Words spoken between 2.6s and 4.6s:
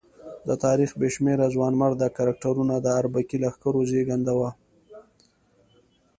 د اربکي لښکرو زېږنده وو.